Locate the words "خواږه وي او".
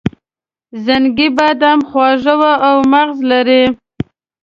1.89-2.75